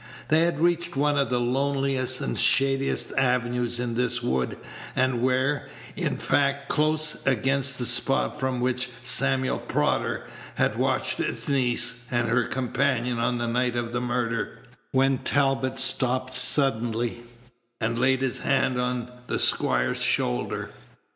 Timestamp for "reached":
0.59-0.95